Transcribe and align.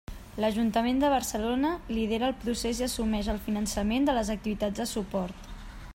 L'Ajuntament 0.43 1.01
de 1.03 1.11
Barcelona 1.13 1.73
lidera 1.97 2.29
el 2.33 2.35
procés 2.45 2.81
i 2.81 2.85
assumeix 2.87 3.29
el 3.35 3.43
finançament 3.49 4.09
de 4.09 4.19
les 4.19 4.33
activitats 4.37 4.83
de 4.83 4.93
suport. 4.97 5.53